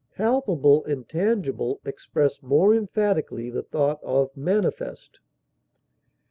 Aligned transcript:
Palpable 0.15 0.83
and 0.85 1.07
tangible 1.07 1.79
express 1.85 2.41
more 2.41 2.73
emphatically 2.73 3.51
the 3.51 3.61
thought 3.61 3.99
of 4.03 4.35
manifest. 4.35 5.19